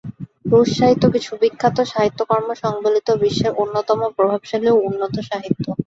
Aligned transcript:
রুশ 0.51 0.69
সাহিত্য 0.79 1.03
কিছু 1.15 1.31
বিখ্যাত 1.41 1.77
সাহিত্যকর্ম 1.91 2.49
সংবলিত 2.63 3.07
বিশ্বের 3.21 3.53
অন্যতম 3.55 3.99
প্রভাবশালী 4.17 4.67
ও 4.71 4.77
উন্নত 4.87 5.15
সাহিত্য। 5.29 5.65